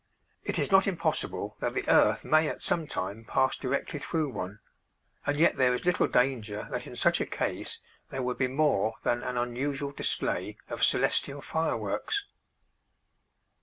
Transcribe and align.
It 0.43 0.57
is 0.57 0.71
not 0.71 0.87
impossible 0.87 1.57
that 1.59 1.75
the 1.75 1.87
earth 1.87 2.25
may 2.25 2.47
at 2.47 2.63
some 2.63 2.87
time 2.87 3.23
pass 3.23 3.55
directly 3.55 3.99
through 3.99 4.29
one, 4.31 4.57
and 5.27 5.37
yet 5.37 5.57
there 5.57 5.71
is 5.75 5.85
little 5.85 6.07
danger 6.07 6.67
that 6.71 6.87
in 6.87 6.95
such 6.95 7.21
a 7.21 7.25
case 7.27 7.79
there 8.09 8.23
would 8.23 8.39
be 8.39 8.47
more 8.47 8.95
than 9.03 9.21
an 9.21 9.37
unusual 9.37 9.91
display 9.91 10.57
of 10.69 10.83
celestial 10.83 11.39
fireworks. 11.43 12.25